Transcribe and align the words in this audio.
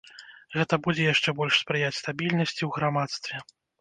Гэта 0.55 0.77
будзе 0.87 1.03
яшчэ 1.13 1.29
больш 1.41 1.59
спрыяць 1.65 1.99
стабільнасці 1.99 2.59
ў 2.65 2.69
грамадстве. 2.79 3.45